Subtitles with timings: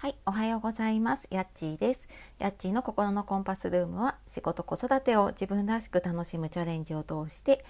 [0.00, 1.28] はい、おはようございます。
[1.30, 2.08] やっちーです。
[2.38, 7.62] やっちーの心のコンパスルームは仕事子育てを自分らしく楽しむチャレンジを通して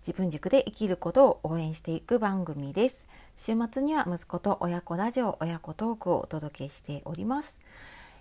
[0.00, 3.06] 自分軸で生きることを応援していく番組です。
[3.36, 7.60] 週末には息子と親子ラジオ、親子トークをお届けしております。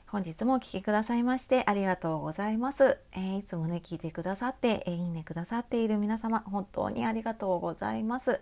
[0.08, 2.98] 本日もお聴きくださいましてありがとうございます。
[3.14, 8.42] えー、いつもね、聞いてくださって、えー、いいねくださっている皆様、本当にありがとうございます。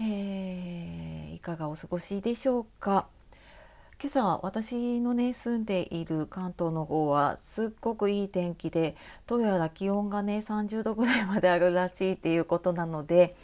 [0.00, 3.06] えー、いかがお過ごしでしょうか？
[4.02, 8.96] 今朝私のね住んでいる関東の方はすっごくいい天気で
[9.28, 13.36] どうやら気温がね30度ぐらいまであるらしいっていうことなので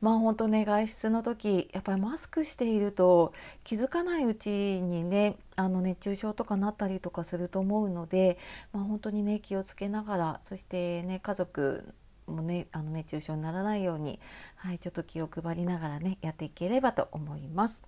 [0.00, 3.32] まあ本当ね外出の時やっぱりマスクしていると
[3.64, 4.48] 気づかないうち
[4.80, 8.38] にねあの熱中症とかなったりとかすると思うので、
[8.72, 11.84] まあ、本当にね気をつけながらそしてね家族
[12.28, 14.20] もねあの熱中症にならないように、
[14.54, 17.82] はい、ちょっと気を配りながらねやっていければと思います。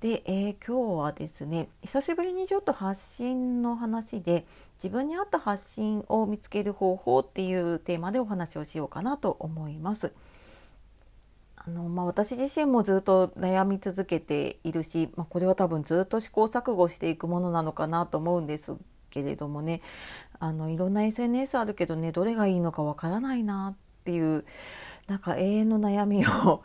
[0.00, 4.44] で、えー、今日はですね久しぶりにちょっと発信の話で
[4.76, 10.12] 自分に合った発信を見つける方法っていうテーマでお話をしようかなと思います。
[11.66, 18.76] あのまあ、私自身もずっと悩み続けているし、まあ、これは多分ずっと試行錯誤していくものなのかなと思うんです
[19.08, 19.80] けれどもね
[20.40, 24.44] あのいろんな SNS あるけどねどれがいいのかわからないなっていう
[25.06, 26.62] なんか永遠の悩みを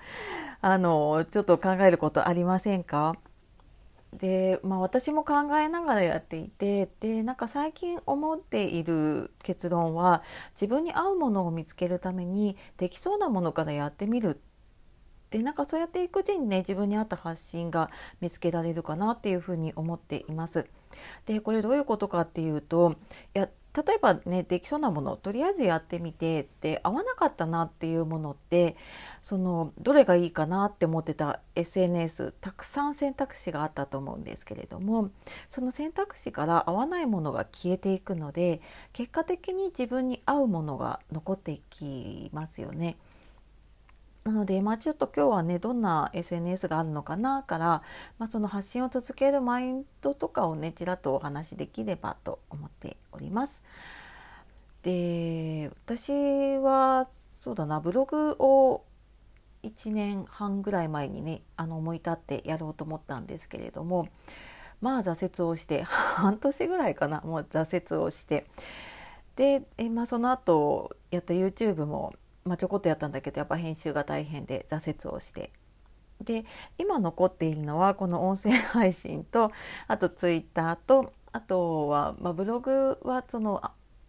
[0.62, 3.16] あのちょっと考えることありませんか？
[4.14, 14.42] で、まあ、私も考えながらやっていてでなんか最近思っている結論は自分に合うものを見つけるためにできそうなものからやってみる
[15.30, 20.66] でなんかそうやっていくうちにね自分に合った発信が見つけられるかなっていうふうに思っています。
[21.28, 22.96] でこれどういうことかっていうと
[23.36, 23.48] いや
[23.88, 28.76] 例えばねできそうなものをとりあえずやってみてって合わなかったなっていうものって
[29.22, 35.12] そのどれがいいかなって思ってた SNS たくさん選択肢があったと思うんですけれども
[35.48, 38.60] その選択肢から合わないものが消えていくので
[38.92, 42.98] 結果的に自分に合うものが残っていきますよね。
[44.30, 47.82] なので、まあ、ちょっと今日はねどんな SNS があるのかなから、
[48.20, 53.64] まあ、その発信を続けるマインドとかをねちらっとお話しできればと思っております。
[54.84, 56.12] で私
[56.60, 57.10] は
[57.42, 58.84] そうだなブログを
[59.64, 64.10] 1年半ぐらい前にねあの思い立ってやろうと思ったんですけれども
[64.80, 68.46] まあ挫折をして 半年ぐらいかなもう挫折をして
[69.36, 72.14] でえ、まあ、その後やった YouTube も
[72.50, 75.52] まあ、ちょこっとやったんだけどやっぱ編集が大変で挫折をして
[76.20, 76.46] で
[76.80, 79.52] 今残っているのはこの音声配信と
[79.88, 83.62] あとツイッターとあとは、まあ、ブログはその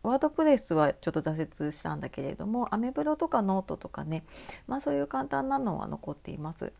[0.03, 4.25] WordPress はちょっと挫折したんだけれどもアメブロとかノートとかね、
[4.67, 6.73] まあ、そういう簡単なのは残っています。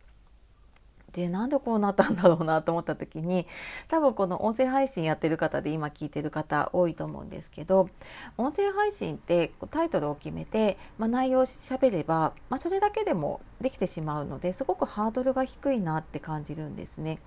[1.13, 3.47] でなんでこうなったんだろうなと思った時に
[3.89, 7.89] 多分この音声配信やってる方で今聞いてる方多いと思うんですけど
[8.37, 17.19] 音声配信ってタイトルを決めて、まあ、内容をしゃべれば、まあ、それだけでもできてしまうのですごくハードルが低いなって感じるんですね。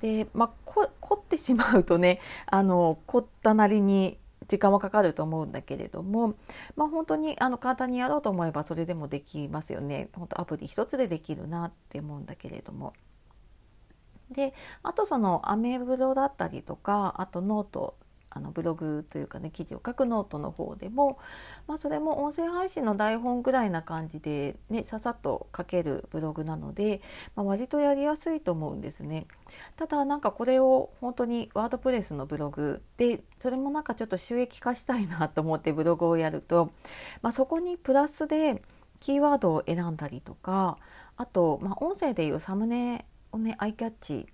[0.00, 6.34] で、まあ、凝ってしまうとねあの凝ったなりに時間はかかると思うんだけれども、
[6.76, 10.08] まあ、本当にあの簡単にやろうと思えばそれでもできますよね。
[10.12, 12.92] 本当アプリ一つでできるなって思うんだけれども。
[14.32, 17.96] であとそのアメブロだったりとかあとノート
[18.34, 21.18] あのブログというかね記事を書くノートの方でも、
[21.66, 27.02] まあ、それも音声配信の台本ぐらいな感じで、ね、ささっと書けるブログなので、
[27.36, 29.26] まあ、割とやりやすいと思うんですね。
[29.76, 36.72] ただなんかこれを本当に WordPress のブログでそれもなんかちょっと収益化したいなと思ってブログをやると、
[37.20, 38.62] まあ、そこにプラスで
[39.00, 40.78] キーワードを選んだりとか
[41.16, 44.26] あと、まあ、音声でいうサムネをねアイキャッチ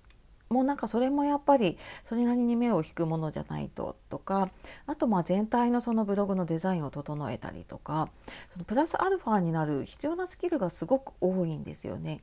[0.49, 4.51] もうなんかそれもやっぱりそれなりに目を引くものじゃないととか
[4.87, 8.09] あとまあ全体のそのブログのデザインを整えたりとか
[8.53, 12.21] そのプラスアルファになる必要なスキルがすごく多いんですよね。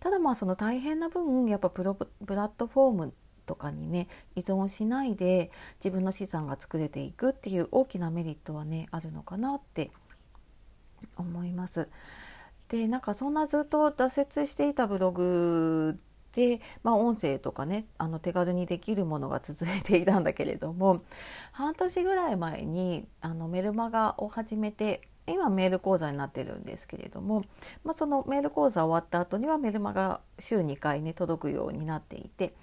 [0.00, 3.14] ただまあその大変な分やっぱプロプラットフォーム
[3.46, 9.92] とかにね依存しないで自分の資産が作れていくっていう大きなメリットはねあるのかなって
[11.16, 11.88] 思います。
[12.68, 15.96] でなんかそんなずっと挫折していたブログ
[16.32, 21.02] で、まあ、音声とかねあの手軽にできるものが続いていたんだけれども
[21.52, 27.44] 半年ぐらい前にあのメルマガを始めて今メール講座になってるんですけれども、
[27.84, 32.54] まあ、そのメール講座終わった後にはメルマガ週2回ね届くようになっていて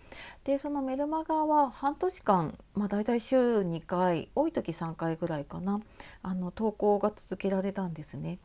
[0.43, 5.79] でそのメルマガは半年間、まあ、大体週2回多い時3回ぐらいかな
[6.21, 8.39] あの投稿が続けられたんですね。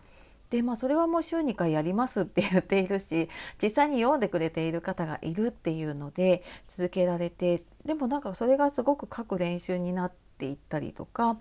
[0.55, 3.29] でまあそれはもう週2回やりますって言っているし
[3.61, 11.39] 実際に読んでくれている方がいるっていうので続けられてでもなんかそれがすごく書く練習になっていったりとか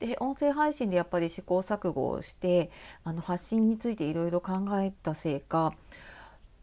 [0.00, 2.70] で音声配信でやっぱり試行錯誤をして
[3.04, 5.74] あの発信についていろいろ考えたせいか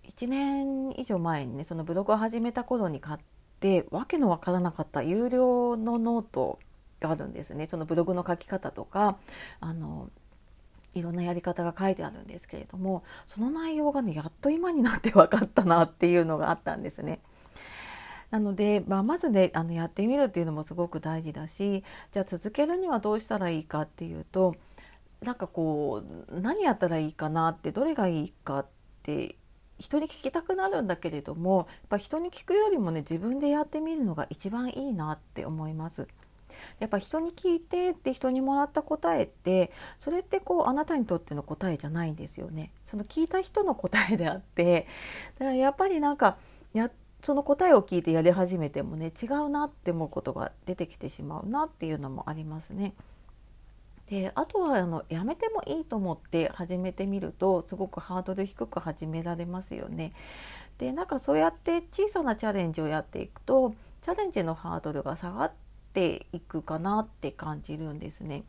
[0.09, 3.19] 1年以上前にねそのブログを始めた頃に買っ
[3.59, 6.57] てわけのわからなかった有料のノート
[6.99, 7.67] があるんですね。
[7.67, 9.17] そのブログの書き方とか
[9.59, 10.09] あの
[10.93, 17.19] いろんなやり方が書いてあるんですけれどもその内容がねやっと今になって分かったなっていうのがあったんですね。
[18.29, 24.55] なので、まあ、まずねあのやってみるっていうのもすごく大事だしじゃあ続けるにはどうしたらいいかっていうと
[25.21, 28.65] なんかこう何やったらいいかなってどれがいいかっ
[29.03, 29.35] て
[29.79, 36.07] 人に聞きたくなるんだけれどもやっぱ人に聞くよりもね自分でやってみるのが一番いいなって思います。
[36.79, 42.71] やっぱ人に聞いてって人にもらった答えってそれってこうあなたにとっての答えじゃないんですよね。
[42.83, 44.87] その聞いた人の答えであって
[45.39, 46.37] だからやっぱりなんか
[46.73, 46.89] や
[47.21, 52.93] その答えを聞いてやり始めてもね違うなって思うことが出てきてしまうなっていうのもありますね。
[54.07, 60.11] であとはあのやめてもいいと思って始めてみるとすごくハードル低く始められますよね。
[60.79, 65.55] でなんかそうやって小さなチャレンジをやっていくとチャレンジのハードルが下がって
[65.93, 68.43] ていくかなって感じるんですね。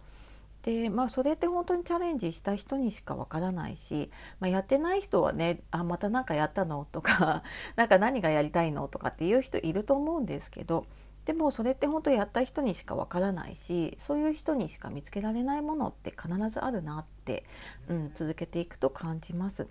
[0.63, 7.43] でまあそれって本当にチャレンジした人にしかわからないし、まあ、やってない人はねあまた何かやったのとか
[7.75, 10.87] 何か何がやりたいのとかっていう人いると思うんですけど
[11.25, 17.45] でもそれって本当やった人にしかわからないしそういう人にしか見つけられないものって必ずあるなって、
[17.89, 19.67] うん、続けていくと感じます。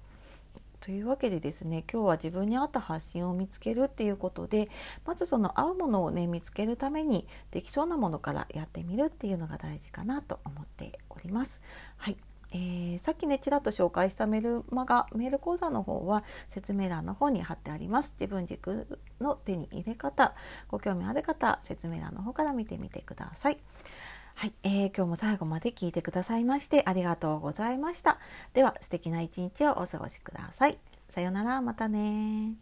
[0.81, 4.67] というわけでですね今日は自分に合った発信を見つけるっていうことで
[5.05, 11.61] まずその合うものをね見つけるためにできそうなものからやってみるっていうのが大事かなと思っております。
[11.97, 12.17] はい。
[12.53, 18.13] えー、さっきねちらっと紹介したメルマガメール講座の方は説明欄の方に貼ってあります。
[18.19, 20.33] 自分軸の手に入れ方
[20.67, 23.57] ご興味ある方説明欄の方から見てみてください。
[24.41, 28.17] はい、えー、今日も最後まで聞いてくださいましてありがとうございました。
[28.55, 30.79] では素敵な一日をお過ごしください。
[31.09, 31.61] さようなら。
[31.61, 32.55] またね